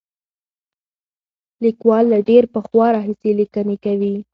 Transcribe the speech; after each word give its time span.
لیکوال 1.63 2.05
له 2.13 2.19
ډېر 2.29 2.43
پخوا 2.53 2.87
راهیسې 2.95 3.31
لیکنې 3.39 3.75
کوي. 3.85 4.15